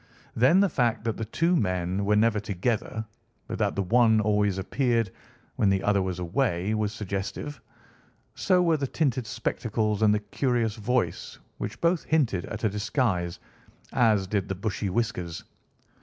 [0.35, 3.05] Then the fact that the two men were never together,
[3.45, 5.11] but that the one always appeared
[5.57, 7.61] when the other was away, was suggestive.
[8.33, 13.39] So were the tinted spectacles and the curious voice, which both hinted at a disguise,
[13.93, 15.43] as did the bushy whiskers.